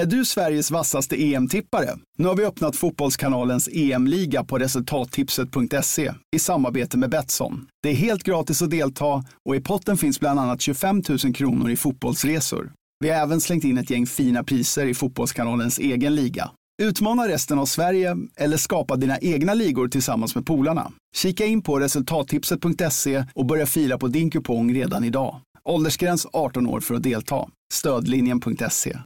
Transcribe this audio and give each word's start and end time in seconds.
Är 0.00 0.06
du 0.06 0.24
Sveriges 0.24 0.70
vassaste 0.70 1.22
EM-tippare? 1.22 1.98
Nu 2.18 2.28
har 2.28 2.36
vi 2.36 2.44
öppnat 2.44 2.76
Fotbollskanalens 2.76 3.68
EM-liga 3.72 4.44
på 4.44 4.58
resultattipset.se 4.58 6.12
i 6.36 6.38
samarbete 6.38 6.98
med 6.98 7.10
Betsson. 7.10 7.66
Det 7.82 7.88
är 7.88 7.94
helt 7.94 8.22
gratis 8.22 8.62
att 8.62 8.70
delta 8.70 9.24
och 9.44 9.56
i 9.56 9.60
potten 9.60 9.96
finns 9.96 10.20
bland 10.20 10.40
annat 10.40 10.60
25 10.60 11.02
000 11.24 11.34
kronor 11.34 11.70
i 11.70 11.76
fotbollsresor. 11.76 12.72
Vi 13.00 13.10
har 13.10 13.16
även 13.16 13.40
slängt 13.40 13.64
in 13.64 13.78
ett 13.78 13.90
gäng 13.90 14.06
fina 14.06 14.44
priser 14.44 14.86
i 14.86 14.94
Fotbollskanalens 14.94 15.78
egen 15.78 16.14
liga. 16.14 16.50
Utmana 16.82 17.28
resten 17.28 17.58
av 17.58 17.66
Sverige 17.66 18.16
eller 18.36 18.56
skapa 18.56 18.96
dina 18.96 19.18
egna 19.18 19.54
ligor 19.54 19.88
tillsammans 19.88 20.34
med 20.34 20.46
polarna. 20.46 20.92
Kika 21.16 21.44
in 21.44 21.62
på 21.62 21.78
resultattipset.se 21.78 23.24
och 23.34 23.46
börja 23.46 23.66
fila 23.66 23.98
på 23.98 24.08
din 24.08 24.30
kupong 24.30 24.74
redan 24.74 25.04
idag. 25.04 25.40
Åldersgräns 25.64 26.26
18 26.32 26.66
år 26.66 26.80
för 26.80 26.94
att 26.94 27.02
delta. 27.02 27.48
Stödlinjen.se. 27.72 28.96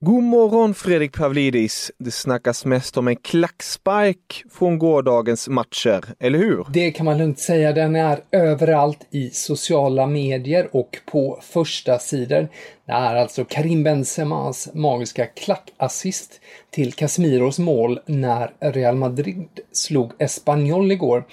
God 0.00 0.22
morgon 0.22 0.74
Fredrik 0.74 1.16
Pavlidis. 1.16 1.92
Det 1.98 2.10
snackas 2.10 2.64
mest 2.64 2.96
om 2.96 3.08
en 3.08 3.16
klackspark 3.16 4.44
från 4.50 4.78
gårdagens 4.78 5.48
matcher, 5.48 6.04
eller 6.20 6.38
hur? 6.38 6.66
Det 6.72 6.90
kan 6.90 7.06
man 7.06 7.18
lugnt 7.18 7.38
säga. 7.38 7.72
Den 7.72 7.96
är 7.96 8.20
överallt 8.32 9.06
i 9.10 9.30
sociala 9.30 10.06
medier 10.06 10.68
och 10.72 10.98
på 11.06 11.38
första 11.42 11.98
sidor. 11.98 12.48
Det 12.86 12.92
är 12.92 13.16
alltså 13.16 13.44
Karim 13.44 13.84
Benzemas 13.84 14.68
magiska 14.74 15.26
klackassist 15.26 16.40
till 16.70 16.92
Casemiros 16.92 17.58
mål 17.58 18.00
när 18.06 18.52
Real 18.60 18.96
Madrid 18.96 19.48
slog 19.72 20.12
Espanyol 20.18 20.92
igår. 20.92 21.24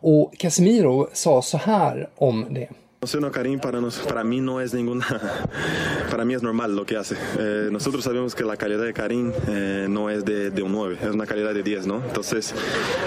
Och 0.00 0.34
Casemiro 0.38 1.08
sa 1.12 1.42
så 1.42 1.58
här 1.58 2.08
om 2.16 2.46
det. 2.50 2.68
No, 3.00 3.30
Karim 3.30 3.60
para, 3.60 3.80
nos, 3.80 4.00
para 4.00 4.24
mí 4.24 4.40
no 4.40 4.60
es 4.60 4.74
ninguna, 4.74 5.06
para 6.10 6.24
mí 6.24 6.34
es 6.34 6.42
normal 6.42 6.74
lo 6.74 6.84
que 6.84 6.96
hace. 6.96 7.14
Eh, 7.38 7.68
nosotros 7.70 8.02
sabemos 8.02 8.34
que 8.34 8.42
la 8.42 8.56
calidad 8.56 8.84
de 8.84 8.92
Karim 8.92 9.32
eh, 9.46 9.86
no 9.88 10.10
es 10.10 10.24
de, 10.24 10.50
de, 10.50 10.62
un 10.62 10.72
9, 10.72 10.98
es 11.00 11.14
una 11.14 11.24
calidad 11.24 11.54
de 11.54 11.62
10, 11.62 11.86
¿no? 11.86 12.02
Entonces 12.04 12.52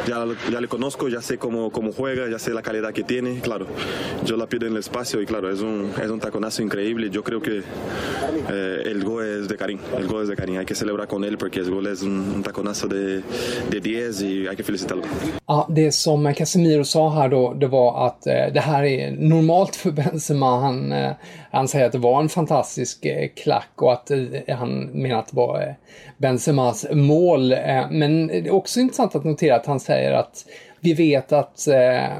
ya, 0.07 0.25
ya 0.49 0.61
le 0.61 0.69
conozco, 0.69 1.09
ya 1.09 1.21
sé 1.21 1.37
cómo, 1.37 1.71
cómo, 1.71 1.91
juega, 1.91 2.29
ya 2.29 2.39
sé 2.39 2.53
la 2.53 2.61
calidad 2.61 2.93
que 2.93 3.03
tiene, 3.03 3.41
claro. 3.41 3.67
Yo 4.23 4.37
la 4.37 4.47
pido 4.47 4.65
en 4.65 4.73
el 4.73 4.79
espacio 4.79 5.21
y 5.21 5.25
claro, 5.25 5.51
es 5.51 5.59
un, 5.59 5.91
es 6.01 6.09
un 6.09 6.21
taconazo 6.21 6.63
increíble. 6.63 7.09
Yo 7.09 7.21
creo 7.21 7.41
que 7.41 7.61
eh, 8.49 8.83
el 8.85 9.03
gol 9.03 9.25
es 9.25 9.49
de 9.49 9.57
Karim, 9.57 9.79
el 9.97 10.07
gol 10.07 10.23
es 10.23 10.29
de 10.29 10.37
Karim. 10.37 10.57
Hay 10.57 10.65
que 10.65 10.75
celebrar 10.75 11.09
con 11.09 11.25
él 11.25 11.37
porque 11.37 11.59
el 11.59 11.69
gol 11.69 11.87
es 11.87 12.01
un, 12.01 12.13
un 12.13 12.43
taconazo 12.43 12.87
de, 12.87 13.23
de 13.69 13.81
10 13.81 14.21
y 14.21 14.47
hay 14.47 14.55
que 14.55 14.63
felicitarlo. 14.63 15.03
Ja, 15.45 15.67
det 15.69 15.91
som 15.91 16.33
Casemiro 16.33 16.85
sa 16.85 17.09
här 17.09 17.29
då, 17.29 17.53
det 17.53 17.67
var 17.67 18.07
att 18.07 18.21
det 18.21 18.59
här 18.59 18.83
är 18.83 19.11
normalt 19.11 19.80
för 19.81 19.91
Benzema. 19.91 20.59
Han, 20.59 20.91
eh, 20.91 21.11
han 21.51 21.67
säger 21.67 21.85
att 21.85 21.91
det 21.91 21.97
var 21.97 22.21
en 22.21 22.29
fantastisk 22.29 23.05
eh, 23.05 23.29
klack 23.35 23.71
och 23.75 23.93
att 23.93 24.11
eh, 24.11 24.57
han 24.57 24.79
menar 24.83 25.19
att 25.19 25.27
det 25.27 25.37
var 25.37 25.75
Benzemas 26.17 26.85
mål. 26.91 27.55
Men 27.91 28.27
det 28.27 28.37
är 28.37 28.53
också 28.53 28.79
intressant 28.79 29.15
att 29.15 29.23
notera 29.23 29.55
att 29.55 29.65
han 29.65 29.79
säger 29.79 30.11
att 30.11 30.45
vi 30.79 30.93
vet 30.93 31.31
att 31.31 31.67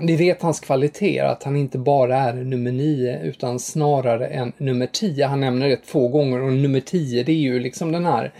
vi 0.01 0.16
vet 0.16 0.41
hans 0.41 0.59
kvaliteter, 0.59 1.25
att 1.25 1.44
han 1.44 1.55
inte 1.55 1.77
bara 1.77 2.17
är 2.17 2.33
nummer 2.33 2.71
9 2.71 3.19
utan 3.23 3.59
snarare 3.59 4.27
en 4.27 4.51
nummer 4.57 4.88
10. 4.88 5.27
Han 5.27 5.39
nämner 5.39 5.69
det 5.69 5.85
två 5.85 6.07
gånger 6.07 6.41
och 6.41 6.53
nummer 6.53 6.79
10 6.79 7.23
det 7.23 7.31
är 7.31 7.35
ju 7.35 7.59
liksom 7.59 7.91
den 7.91 8.05
här 8.05 8.31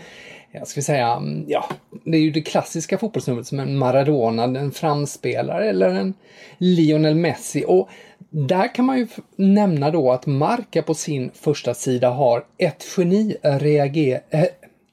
jag 0.54 0.68
ska 0.68 0.82
säga, 0.82 1.12
mm, 1.12 1.44
ja, 1.48 1.64
det 2.04 2.16
är 2.16 2.20
ju 2.20 2.30
det 2.30 2.40
klassiska 2.40 2.98
fotbollsnumret 2.98 3.46
som 3.46 3.60
en 3.60 3.78
Maradona, 3.78 4.44
en 4.44 4.72
framspelare 4.72 5.68
eller 5.68 5.88
en 5.88 6.14
Lionel 6.58 7.14
Messi. 7.14 7.64
Och 7.66 7.88
där 8.34 8.74
kan 8.74 8.84
man 8.84 8.98
ju 8.98 9.06
nämna 9.36 9.90
då 9.90 10.12
att 10.12 10.26
Marca 10.26 10.82
på 10.82 10.94
sin 10.94 11.30
första 11.34 11.74
sida 11.74 12.10
har 12.10 12.44
ett 12.58 12.84
geni 12.96 13.36
reager, 13.42 14.22
eh, 14.30 14.44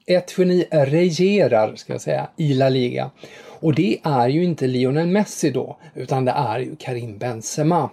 ett 0.06 0.34
geni 0.38 0.66
regerar, 0.70 1.76
ska 1.76 1.92
jag 1.92 2.00
säga, 2.00 2.28
i 2.36 2.54
La 2.54 2.68
Liga. 2.68 3.10
Och 3.60 3.74
det 3.74 3.98
är 4.02 4.28
ju 4.28 4.44
inte 4.44 4.66
Lionel 4.66 5.06
Messi 5.06 5.50
då, 5.50 5.78
utan 5.94 6.24
det 6.24 6.32
är 6.32 6.58
ju 6.58 6.76
Karim 6.76 7.18
Benzema. 7.18 7.90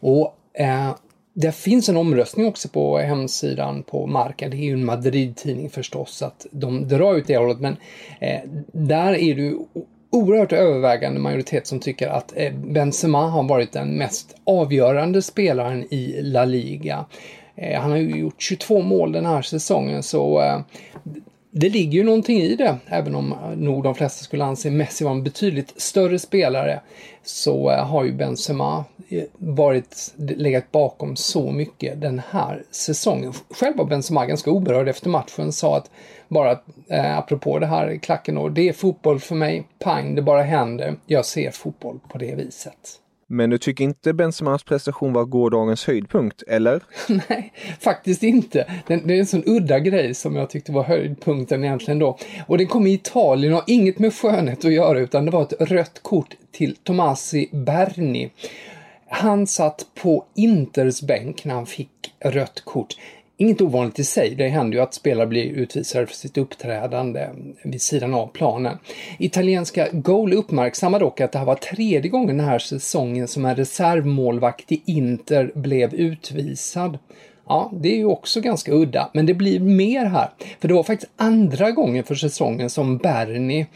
Och 0.00 0.34
eh, 0.54 0.94
det 1.34 1.52
finns 1.52 1.88
en 1.88 1.96
omröstning 1.96 2.46
också 2.46 2.68
på 2.68 2.98
hemsidan 2.98 3.82
på 3.82 4.06
Marca. 4.06 4.48
Det 4.48 4.56
är 4.56 4.64
ju 4.64 4.72
en 4.72 4.84
Madrid-tidning 4.84 5.70
förstås, 5.70 6.16
så 6.16 6.24
att 6.26 6.46
de 6.50 6.88
drar 6.88 7.14
ut 7.14 7.26
det 7.26 7.36
hållet. 7.36 7.60
Men 7.60 7.76
eh, 8.20 8.40
där 8.72 9.14
är 9.14 9.34
det 9.34 9.42
ju 9.42 9.58
oerhört 10.10 10.52
övervägande 10.52 11.20
majoritet 11.20 11.66
som 11.66 11.80
tycker 11.80 12.08
att 12.08 12.32
eh, 12.36 12.52
Benzema 12.52 13.26
har 13.26 13.42
varit 13.42 13.72
den 13.72 13.88
mest 13.88 14.36
avgörande 14.44 15.22
spelaren 15.22 15.94
i 15.94 16.22
La 16.22 16.44
Liga. 16.44 17.04
Eh, 17.54 17.80
han 17.80 17.90
har 17.90 17.98
ju 17.98 18.18
gjort 18.18 18.42
22 18.42 18.82
mål 18.82 19.12
den 19.12 19.26
här 19.26 19.42
säsongen, 19.42 20.02
så 20.02 20.42
eh, 20.42 20.60
det 21.58 21.68
ligger 21.68 21.98
ju 21.98 22.04
någonting 22.04 22.38
i 22.38 22.56
det, 22.56 22.76
även 22.86 23.14
om 23.14 23.34
nog 23.56 23.82
de 23.82 23.94
flesta 23.94 24.24
skulle 24.24 24.44
anse 24.44 24.70
Messi 24.70 25.04
vara 25.04 25.14
en 25.14 25.22
betydligt 25.22 25.80
större 25.80 26.18
spelare, 26.18 26.80
så 27.24 27.70
eh, 27.70 27.86
har 27.86 28.04
ju 28.04 28.12
Benzema 28.12 28.84
eh, 29.08 29.24
varit, 29.38 30.14
legat 30.16 30.72
bakom 30.72 31.16
så 31.16 31.50
mycket 31.50 32.00
den 32.00 32.22
här 32.30 32.62
säsongen. 32.70 33.32
Själv 33.50 33.76
var 33.76 33.84
Benzema 33.84 34.26
ganska 34.26 34.50
oberörd 34.50 34.88
efter 34.88 35.08
matchen, 35.08 35.52
sa 35.52 35.76
att 35.76 35.90
bara 36.28 36.50
eh, 36.88 37.18
apropå 37.18 37.58
det 37.58 37.66
här 37.66 37.96
klacken 37.96 38.38
och 38.38 38.52
det 38.52 38.68
är 38.68 38.72
fotboll 38.72 39.20
för 39.20 39.34
mig, 39.34 39.64
pang, 39.78 40.14
det 40.14 40.22
bara 40.22 40.42
händer. 40.42 40.94
Jag 41.06 41.26
ser 41.26 41.50
fotboll 41.50 42.00
på 42.08 42.18
det 42.18 42.34
viset. 42.34 43.00
Men 43.28 43.50
du 43.50 43.58
tycker 43.58 43.84
inte 43.84 44.12
Benzemas 44.12 44.62
prestation 44.62 45.12
var 45.12 45.24
gårdagens 45.24 45.86
höjdpunkt, 45.86 46.42
eller? 46.46 46.82
Nej, 47.28 47.52
faktiskt 47.80 48.22
inte. 48.22 48.70
Den, 48.86 49.06
det 49.06 49.14
är 49.14 49.18
en 49.18 49.26
sån 49.26 49.42
udda 49.46 49.78
grej 49.78 50.14
som 50.14 50.36
jag 50.36 50.50
tyckte 50.50 50.72
var 50.72 50.84
höjdpunkten 50.84 51.64
egentligen 51.64 51.98
då. 51.98 52.18
Och 52.46 52.58
den 52.58 52.66
kom 52.66 52.86
i 52.86 52.92
Italien 52.92 53.52
och 53.52 53.58
har 53.58 53.64
inget 53.66 53.98
med 53.98 54.14
skönhet 54.14 54.64
att 54.64 54.72
göra 54.72 55.00
utan 55.00 55.24
det 55.24 55.30
var 55.30 55.42
ett 55.42 55.70
rött 55.70 56.00
kort 56.02 56.36
till 56.52 56.76
Tomasi 56.76 57.48
Berni. 57.52 58.30
Han 59.08 59.46
satt 59.46 59.86
på 60.02 60.24
Inters 60.34 61.02
bänk 61.02 61.44
när 61.44 61.54
han 61.54 61.66
fick 61.66 61.90
rött 62.20 62.62
kort 62.64 62.94
inget 63.36 63.60
ovanligt 63.60 63.98
i 63.98 64.04
sig. 64.04 64.34
Det 64.34 64.48
händer 64.48 64.78
ju 64.78 64.82
att 64.82 64.94
spelare 64.94 65.26
blir 65.26 65.44
utvisade 65.44 66.06
för 66.06 66.14
sitt 66.14 66.38
uppträdande 66.38 67.28
vid 67.64 67.82
sidan 67.82 68.14
av 68.14 68.26
planen. 68.26 68.78
Italienska 69.18 69.88
Goal 69.92 70.32
uppmärksammar 70.32 71.00
dock 71.00 71.20
att 71.20 71.32
det 71.32 71.38
här 71.38 71.46
var 71.46 71.54
tredje 71.54 72.10
gången 72.10 72.36
den 72.36 72.46
här 72.46 72.58
säsongen 72.58 73.28
som 73.28 73.44
en 73.44 73.56
reservmålvakt 73.56 74.72
i 74.72 74.82
Inter 74.86 75.52
blev 75.54 75.94
utvisad. 75.94 76.98
Ja, 77.48 77.72
det 77.74 77.88
är 77.88 77.96
ju 77.96 78.04
också 78.04 78.40
ganska 78.40 78.72
udda, 78.72 79.10
men 79.14 79.26
det 79.26 79.34
blir 79.34 79.60
mer 79.60 80.04
här. 80.04 80.30
För 80.60 80.68
det 80.68 80.74
var 80.74 80.82
faktiskt 80.82 81.12
andra 81.16 81.70
gången 81.70 82.04
för 82.04 82.14
säsongen 82.14 82.70
som 82.70 82.98
Bernie 82.98 83.66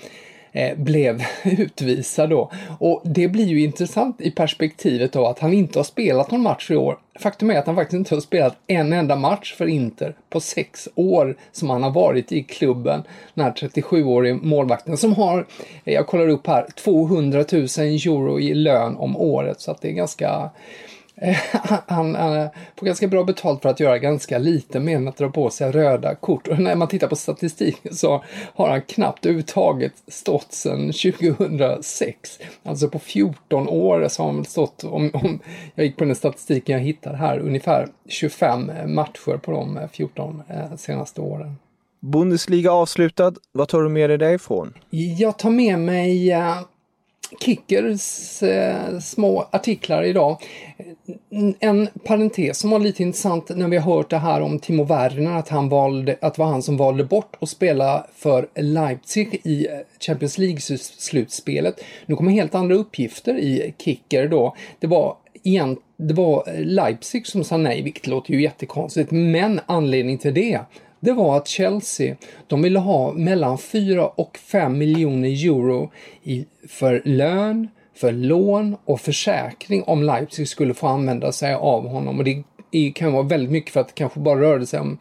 Eh, 0.53 0.79
blev 0.79 1.23
utvisad 1.45 2.31
då. 2.31 2.51
Och 2.79 3.03
det 3.05 3.29
blir 3.29 3.47
ju 3.47 3.63
intressant 3.63 4.21
i 4.21 4.31
perspektivet 4.31 5.17
av 5.17 5.25
att 5.25 5.39
han 5.39 5.53
inte 5.53 5.79
har 5.79 5.85
spelat 5.85 6.31
någon 6.31 6.43
match 6.43 6.71
i 6.71 6.77
år. 6.77 6.99
Faktum 7.19 7.51
är 7.51 7.59
att 7.59 7.67
han 7.67 7.77
faktiskt 7.77 7.99
inte 7.99 8.15
har 8.15 8.21
spelat 8.21 8.57
en 8.67 8.93
enda 8.93 9.17
match 9.17 9.55
för 9.55 9.67
Inter 9.67 10.15
på 10.31 10.41
sex 10.41 10.89
år 10.95 11.37
som 11.53 11.71
han 11.71 11.83
har 11.83 11.91
varit 11.91 12.33
i 12.33 12.43
klubben. 12.43 13.03
Den 13.35 13.45
här 13.45 13.53
37-årige 13.53 14.35
målvakten 14.35 14.97
som 14.97 15.13
har, 15.13 15.47
eh, 15.85 15.95
jag 15.95 16.07
kollar 16.07 16.29
upp 16.29 16.47
här, 16.47 16.67
200 16.85 17.45
000 17.53 17.63
euro 17.63 18.41
i 18.41 18.55
lön 18.55 18.97
om 18.97 19.17
året 19.17 19.61
så 19.61 19.71
att 19.71 19.83
det 19.83 19.89
är 19.89 19.93
ganska 19.93 20.51
han, 21.87 22.15
han 22.15 22.49
får 22.77 22.87
ganska 22.87 23.09
bra 23.09 23.25
betalt 23.25 23.63
för 23.63 23.69
att 23.69 23.81
göra 23.81 23.99
ganska 23.99 24.39
lite 24.39 24.81
mer 24.81 24.97
än 24.97 25.09
att 25.09 25.17
dra 25.17 25.31
på 25.31 25.51
sig 25.51 25.73
röda 25.73 26.15
kort. 26.15 26.49
Och 26.49 26.59
när 26.59 26.75
man 26.75 26.89
tittar 26.89 27.09
på 27.09 27.17
statistiken 27.17 27.95
så 27.95 28.25
har 28.55 28.69
han 28.69 28.83
knappt 28.83 29.27
överhuvudtaget 29.27 29.93
stått 30.09 30.53
sedan 30.53 30.93
2006. 30.93 32.39
Alltså 32.63 32.89
på 32.89 32.99
14 32.99 33.69
år 33.69 34.09
så 34.09 34.23
har 34.23 34.33
han 34.33 34.45
stått, 34.45 34.85
om, 34.85 35.11
om 35.15 35.39
jag 35.75 35.87
gick 35.87 35.97
på 35.97 36.05
den 36.05 36.15
statistiken 36.15 36.73
jag 36.73 36.85
hittade 36.85 37.17
här, 37.17 37.39
ungefär 37.39 37.89
25 38.09 38.71
matcher 38.87 39.37
på 39.37 39.51
de 39.51 39.81
14 39.93 40.43
eh, 40.49 40.77
senaste 40.77 41.21
åren. 41.21 41.57
Bundesliga 42.01 42.73
avslutad. 42.73 43.35
Vad 43.53 43.69
tar 43.69 43.83
du 43.83 43.89
med 43.89 44.11
dig 44.11 44.19
därifrån? 44.19 44.75
Jag 44.91 45.39
tar 45.39 45.51
med 45.51 45.79
mig 45.79 46.33
eh, 46.33 46.61
Kickers 47.41 48.43
eh, 48.43 48.99
små 48.99 49.49
artiklar 49.51 50.03
idag. 50.03 50.37
En 51.61 51.89
parentes 52.05 52.59
som 52.59 52.71
var 52.71 52.79
lite 52.79 53.03
intressant 53.03 53.49
när 53.49 53.69
vi 53.69 53.77
har 53.77 53.97
hört 53.97 54.11
det 54.11 54.19
här 54.19 54.41
om 54.41 54.59
Timo 54.59 54.85
Werner, 54.85 55.39
att, 55.39 55.49
han 55.49 55.69
valde, 55.69 56.17
att 56.21 56.35
det 56.35 56.43
var 56.43 56.49
han 56.49 56.63
som 56.63 56.77
valde 56.77 57.05
bort 57.05 57.37
att 57.41 57.49
spela 57.49 58.07
för 58.15 58.49
Leipzig 58.55 59.41
i 59.45 59.67
Champions 60.01 60.39
League-slutspelet. 60.39 61.81
Nu 62.07 62.17
kommer 62.17 62.33
helt 62.33 62.55
andra 62.55 62.75
uppgifter 62.75 63.39
i 63.39 63.75
Kicker 63.79 64.29
då. 64.29 64.57
Det 64.79 64.87
var 64.87 65.17
igen, 65.43 65.77
det 65.97 66.15
var 66.15 66.45
Leipzig 66.59 67.27
som 67.27 67.45
sa 67.45 67.57
nej, 67.57 67.83
vilket 67.83 68.07
låter 68.07 68.33
ju 68.33 68.43
jättekonstigt, 68.43 69.11
men 69.11 69.61
anledningen 69.67 70.19
till 70.19 70.35
det 70.35 70.61
det 71.01 71.13
var 71.13 71.37
att 71.37 71.49
Chelsea, 71.49 72.17
de 72.47 72.63
ville 72.63 72.79
ha 72.79 73.13
mellan 73.13 73.59
4 73.59 74.09
och 74.09 74.39
5 74.39 74.79
miljoner 74.79 75.29
euro 75.29 75.91
i, 76.23 76.47
för 76.69 77.03
lön, 77.05 77.69
för 77.95 78.13
lån 78.13 78.77
och 78.85 79.01
försäkring 79.01 79.83
om 79.83 80.03
Leipzig 80.03 80.49
skulle 80.49 80.75
få 80.75 80.87
använda 80.87 81.33
sig 81.33 81.55
av 81.55 81.89
honom. 81.89 82.19
Och 82.19 82.25
det 82.25 82.91
kan 82.95 83.13
vara 83.13 83.23
väldigt 83.23 83.51
mycket 83.51 83.73
för 83.73 83.81
att 83.81 83.89
det 83.89 83.95
kanske 83.95 84.21
bara 84.21 84.41
rörde 84.41 84.67
sig 84.67 84.81
om 84.81 84.99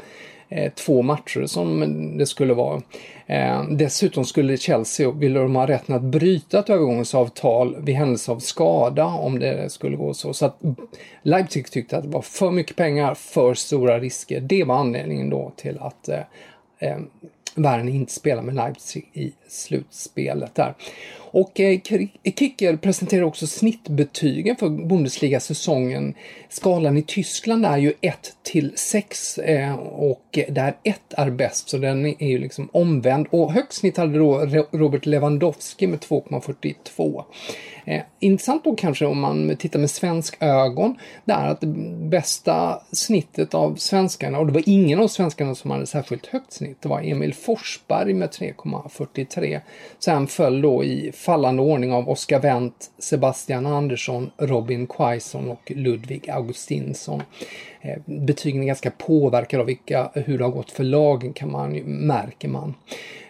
eh, 0.49 0.71
två 0.73 1.01
matcher 1.01 1.45
som 1.45 2.17
det 2.17 2.25
skulle 2.25 2.53
vara. 2.53 2.81
Eh, 3.25 3.63
dessutom 3.69 4.25
skulle 4.25 4.57
Chelsea, 4.57 5.11
ville 5.11 5.39
de 5.39 5.55
ha 5.55 5.67
rätten 5.67 5.95
att 5.95 6.01
bryta 6.01 6.59
ett 6.59 6.69
övergångsavtal 6.69 7.77
vid 7.81 7.95
händelse 7.95 8.31
av 8.31 8.39
skada 8.39 9.05
om 9.05 9.39
det 9.39 9.71
skulle 9.71 9.97
gå 9.97 10.13
så. 10.13 10.33
Så 10.33 10.45
att 10.45 10.61
Leipzig 11.23 11.71
tyckte 11.71 11.97
att 11.97 12.03
det 12.03 12.09
var 12.09 12.21
för 12.21 12.51
mycket 12.51 12.75
pengar, 12.75 13.13
för 13.13 13.53
stora 13.53 13.99
risker. 13.99 14.39
Det 14.39 14.63
var 14.63 14.75
anledningen 14.75 15.29
då 15.29 15.51
till 15.55 15.77
att 15.79 16.09
eh, 16.09 16.19
eh 16.79 16.97
Werner 17.55 17.93
inte 17.93 18.13
spelar 18.13 18.41
med 18.41 18.55
Leipzig 18.55 19.09
i 19.13 19.33
slutspelet 19.47 20.55
där. 20.55 20.73
Och 21.31 21.59
eh, 21.59 21.79
Kicker 22.35 22.75
presenterar 22.75 23.23
också 23.23 23.47
snittbetygen 23.47 24.55
för 24.55 24.69
Bundesliga-säsongen. 24.69 26.13
Skalan 26.49 26.97
i 26.97 27.01
Tyskland 27.01 27.65
är 27.65 27.77
ju 27.77 27.93
1 28.01 28.35
till 28.43 28.71
6 28.75 29.37
eh, 29.37 29.75
och 29.79 30.39
där 30.49 30.75
1 30.83 31.01
är 31.09 31.29
bäst, 31.29 31.69
så 31.69 31.77
den 31.77 32.05
är 32.05 32.27
ju 32.27 32.37
liksom 32.37 32.69
omvänd. 32.73 33.27
Och 33.29 33.53
högst 33.53 33.79
snitt 33.79 33.97
hade 33.97 34.17
då 34.17 34.45
Robert 34.71 35.05
Lewandowski 35.05 35.87
med 35.87 35.99
2,42. 35.99 37.23
Eh, 37.85 38.01
intressant 38.19 38.63
då 38.63 38.75
kanske 38.75 39.05
om 39.05 39.19
man 39.19 39.55
tittar 39.55 39.79
med 39.79 39.89
svensk 39.89 40.37
ögon, 40.39 40.95
det 41.25 41.33
är 41.33 41.47
att 41.47 41.61
det 41.61 41.67
bästa 42.09 42.81
snittet 42.91 43.53
av 43.53 43.75
svenskarna, 43.75 44.39
och 44.39 44.47
det 44.47 44.53
var 44.53 44.63
ingen 44.65 44.99
av 44.99 45.07
svenskarna 45.07 45.55
som 45.55 45.71
hade 45.71 45.87
särskilt 45.87 46.25
högt 46.25 46.53
snitt, 46.53 46.81
det 46.81 46.89
var 46.89 47.01
Emil 47.01 47.33
Forsberg 47.33 48.13
med 48.13 48.29
3,43. 48.29 49.61
Sen 49.99 50.27
föll 50.27 50.61
då 50.61 50.83
i 50.83 51.11
fallande 51.19 51.61
ordning 51.61 51.93
av 51.93 52.09
Oscar 52.09 52.39
Wendt, 52.39 52.91
Sebastian 52.99 53.65
Andersson, 53.65 54.31
Robin 54.37 54.87
Quaison 54.87 55.49
och 55.49 55.71
Ludvig 55.75 56.29
Augustinsson. 56.29 57.23
Eh, 57.81 57.97
betygen 58.05 58.61
är 58.61 58.67
ganska 58.67 58.91
påverkade 58.91 59.61
av 59.61 59.67
vilka, 59.67 60.11
hur 60.13 60.37
det 60.37 60.43
har 60.43 60.51
gått 60.51 60.71
för 60.71 60.83
lagen 60.83 61.33
kan 61.33 61.51
man, 61.51 61.71
märker 61.85 62.47
man. 62.47 62.73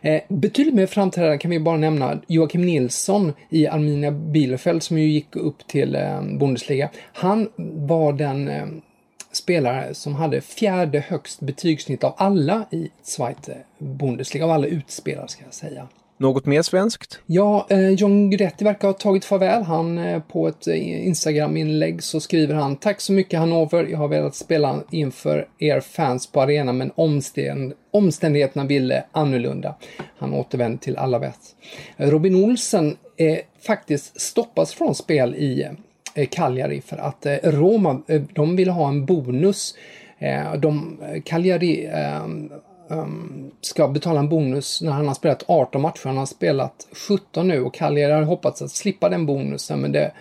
Eh, 0.02 0.22
betydligt 0.28 0.76
mer 0.76 0.88
framträdande 0.88 1.38
kan 1.38 1.52
vi 1.52 1.60
bara 1.60 1.78
nämna 1.78 2.22
Joakim 2.28 2.62
Nilsson 2.66 3.34
i 3.50 3.68
Arminia 3.68 4.12
Bielefeld 4.12 4.84
som 4.84 4.98
ju 4.98 5.10
gick 5.10 5.36
upp 5.36 5.68
till 5.68 5.96
eh, 5.96 6.22
Bundesliga. 6.22 6.90
Han 7.14 7.50
var 7.88 8.14
den 8.14 8.52
spelare 9.32 9.94
som 9.94 10.16
hade 10.16 10.42
fjärde 10.42 11.00
högst 11.00 11.40
betygssnitt 11.40 12.04
av 12.04 12.14
alla 12.18 12.66
i 12.72 12.90
Zweite 13.04 13.58
Bundesliga, 13.78 14.46
av 14.46 14.52
alla 14.52 14.68
utspelare 14.68 15.28
ska 15.28 15.44
jag 15.44 15.54
säga. 15.54 15.88
Något 16.22 16.46
mer 16.46 16.62
svenskt? 16.62 17.20
Ja, 17.26 17.68
eh, 17.70 17.90
John 17.90 18.30
Guidetti 18.30 18.64
verkar 18.64 18.88
ha 18.88 18.94
tagit 18.94 19.26
farväl. 19.26 19.64
Han 19.64 19.98
eh, 19.98 20.22
på 20.22 20.48
ett 20.48 20.68
eh, 20.68 21.08
Instagram-inlägg 21.08 22.04
så 22.04 22.20
skriver 22.20 22.54
han 22.54 22.76
Tack 22.76 23.02
så 23.02 23.14
mycket 23.14 23.40
Hannover. 23.40 23.88
Jag 23.92 23.98
har 23.98 24.08
velat 24.08 24.36
spela 24.36 24.84
inför 24.92 25.48
er 25.60 25.80
fans 25.80 26.28
på 26.28 26.42
arenan 26.42 26.78
men 26.78 26.92
omständ 26.96 27.74
omständigheterna 27.92 28.66
ville 28.66 29.04
annorlunda. 29.12 29.76
Han 30.18 30.34
återvänder 30.34 30.78
till 30.80 30.98
alla. 30.98 31.34
Robin 31.98 32.36
Olsen 32.36 32.98
eh, 33.18 33.38
faktiskt 33.68 34.22
stoppas 34.22 34.74
från 34.74 34.96
spel 34.96 35.36
i 35.36 35.68
eh, 36.16 36.28
Cagliari 36.28 36.82
för 36.82 36.98
att 36.98 37.26
eh, 37.26 37.36
Roma, 37.44 38.02
eh, 38.08 38.22
de 38.34 38.56
ville 38.56 38.72
ha 38.72 38.88
en 38.88 39.06
bonus. 39.06 39.76
Eh, 40.18 40.54
de, 40.54 40.98
eh, 41.02 41.22
Cagliari 41.22 41.86
eh, 41.86 42.26
um, 42.90 43.52
ska 43.62 43.88
betala 43.88 44.20
en 44.20 44.30
bonus 44.30 44.82
när 44.82 44.92
han 44.92 45.08
har 45.08 45.14
spelat 45.14 45.44
18 45.48 45.82
matcher. 45.82 46.06
Han 46.06 46.18
har 46.18 46.26
spelat 46.26 46.88
17 47.08 47.48
nu 47.48 47.64
och 47.64 47.74
Cagliari 47.74 48.14
har 48.14 48.22
hoppats 48.22 48.62
att 48.62 48.72
slippa 48.72 49.10
den 49.10 49.26
bonusen 49.26 49.80
men 49.80 49.92
det 49.92 50.12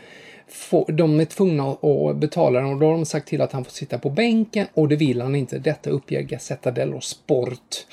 får, 0.49 0.93
de 0.93 1.21
är 1.21 1.25
tvungna 1.25 1.71
att 1.71 2.17
betala 2.17 2.61
den 2.61 2.69
och 2.69 2.81
då 2.81 2.87
har 2.87 2.93
de 2.93 3.05
sagt 3.05 3.29
till 3.29 3.41
att 3.41 3.53
han 3.53 3.65
får 3.65 3.73
sitta 3.73 3.99
på 3.99 4.11
bänken 4.11 4.67
och 4.75 4.89
det 4.89 4.97
vill 4.97 5.21
han 5.21 5.35
inte. 5.35 5.59
Detta 5.59 5.91
uppger 5.91 6.21
Gazzetta 6.23 6.71
dello 6.71 7.01
Sport. 7.01 7.87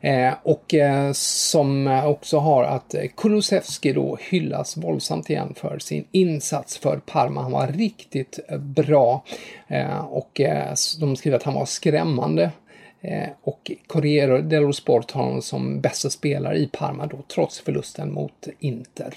Eh, 0.00 0.34
och 0.42 0.74
eh, 0.74 1.12
som 1.12 1.86
också 2.04 2.38
har 2.38 2.64
att 2.64 2.94
Kulusevski 3.16 3.92
då 3.92 4.18
hyllas 4.20 4.76
våldsamt 4.76 5.30
igen 5.30 5.54
för 5.56 5.78
sin 5.78 6.04
insats 6.12 6.78
för 6.78 6.96
Parma. 7.06 7.42
Han 7.42 7.52
var 7.52 7.66
riktigt 7.66 8.38
bra 8.58 9.24
eh, 9.68 9.98
och 9.98 10.40
eh, 10.40 10.74
de 11.00 11.16
skriver 11.16 11.36
att 11.36 11.42
han 11.42 11.54
var 11.54 11.66
skrämmande 11.66 12.50
och 13.42 13.70
Corriere 13.86 14.42
dello 14.42 14.72
Sport 14.72 15.10
har 15.10 15.22
honom 15.22 15.42
som 15.42 15.80
bästa 15.80 16.10
spelare 16.10 16.58
i 16.58 16.68
Parma 16.72 17.06
då, 17.06 17.18
trots 17.28 17.60
förlusten 17.60 18.12
mot 18.12 18.48
Inter. 18.58 19.14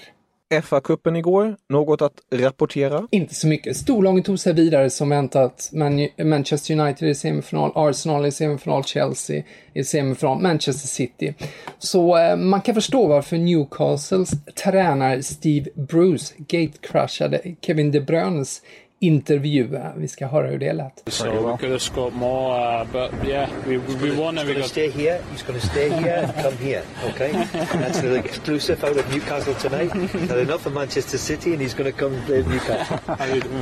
FA-cupen 0.62 1.16
igår, 1.16 1.56
något 1.68 2.02
att 2.02 2.20
rapportera? 2.30 3.08
Inte 3.10 3.34
så 3.34 3.46
mycket. 3.46 3.76
Storlagen 3.76 4.22
tog 4.22 4.38
sig 4.38 4.52
vidare 4.52 4.90
som 4.90 5.08
väntat. 5.08 5.70
Man 5.72 6.08
Manchester 6.24 6.80
United 6.80 7.08
i 7.08 7.14
semifinal, 7.14 7.72
Arsenal 7.74 8.26
i 8.26 8.30
semifinal, 8.30 8.84
Chelsea 8.84 9.42
i 9.74 9.84
semifinal, 9.84 10.40
Manchester 10.42 10.88
City. 10.88 11.34
Så 11.78 12.18
eh, 12.18 12.36
man 12.36 12.60
kan 12.60 12.74
förstå 12.74 13.06
varför 13.06 13.38
Newcastles 13.38 14.30
tränare 14.64 15.22
Steve 15.22 15.70
Bruce 15.74 16.34
gatecrashade 16.38 17.40
Kevin 17.60 17.90
De 17.90 18.00
Bruynes 18.00 18.62
intervju. 19.00 19.68
Vi 19.96 20.08
ska 20.08 20.26
höra 20.26 20.46
hur 20.46 20.58
det 20.58 20.72
lät. 20.72 21.02
So 21.06 21.24
we 21.24 21.56
could 21.58 21.70
have 21.70 21.78
scored 21.78 22.14
more, 22.14 22.82
uh, 22.82 22.86
but 22.92 23.28
yeah, 23.28 23.48
we, 23.66 23.78
we 23.78 24.16
won 24.16 24.38
and 24.38 24.48
we 24.48 24.54
got... 24.54 24.66
stay 24.66 24.90
here, 24.90 25.18
he's 25.32 25.46
going 25.46 25.60
to 25.60 25.66
stay 25.66 25.88
here 25.88 26.16
and 26.16 26.34
come 26.34 26.56
here, 26.56 26.82
okay? 27.08 27.32
That's 27.72 28.02
exclusive 28.02 28.84
out 28.84 28.96
of 28.96 29.14
Newcastle 29.14 29.54
tonight. 29.54 29.90
They're 30.28 30.44
not 30.44 30.60
for 30.60 30.70
Manchester 30.70 31.18
City 31.18 31.52
and 31.52 31.62
he's 31.62 31.74
going 31.74 31.92
to 31.92 31.98
come 31.98 32.22
play 32.26 32.42
Newcastle. 32.42 32.98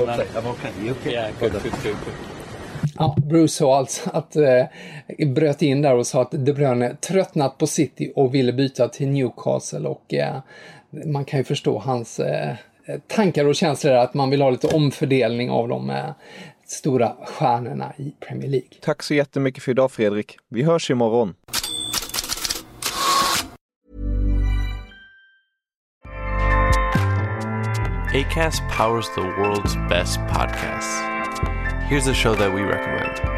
Okay, 0.09 0.29
I'm 0.37 0.47
okay. 0.47 0.73
You 0.83 0.93
okay? 0.93 1.13
Yeah, 1.13 1.31
good, 1.41 1.53
good, 1.53 1.63
good, 1.63 1.83
good. 1.83 2.15
Ja, 2.99 3.17
Bruce 3.17 3.55
sa 3.55 3.77
alltså 3.77 4.11
att 4.11 4.37
eh, 4.37 4.65
bröt 5.35 5.63
in 5.63 5.83
där 5.83 5.95
och 5.95 6.07
sa 6.07 6.23
att 6.23 6.31
De 6.31 6.53
Bruyne 6.53 6.97
tröttnat 7.01 7.59
på 7.59 7.67
City 7.67 8.13
och 8.17 8.35
ville 8.35 8.53
byta 8.53 8.89
till 8.89 9.09
Newcastle 9.09 9.89
och 9.89 10.15
eh, 10.15 10.37
man 10.91 11.25
kan 11.25 11.41
ju 11.41 11.45
förstå 11.45 11.79
hans 11.79 12.21
eh, 12.21 12.55
tankar 13.07 13.45
och 13.45 13.55
känslor 13.55 13.93
att 13.93 14.15
man 14.15 14.31
vill 14.31 14.43
ha 14.43 14.51
lite 14.51 14.67
omfördelning 14.67 15.51
av 15.51 15.69
de 15.69 16.13
stora 16.67 17.13
stjärnorna 17.27 17.93
i 17.97 18.13
Premier 18.21 18.51
League. 18.51 18.69
Tack 18.81 19.03
så 19.03 19.15
jättemycket 19.15 19.63
för 19.63 19.71
idag 19.71 19.93
Fredrik. 19.93 20.37
Vi 20.49 20.63
hörs 20.63 20.91
imorgon. 20.91 21.35
ACAST 28.15 28.63
powers 28.77 29.07
the 29.15 29.21
world's 29.21 29.89
best 29.89 30.19
podcasts. 30.19 31.03
Here's 31.91 32.09
a 32.09 32.15
show 32.15 32.35
that 32.35 32.53
we 32.55 32.63
recommend. 32.63 33.38